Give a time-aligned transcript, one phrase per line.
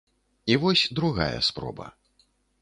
[0.45, 1.91] І вось другая спроба.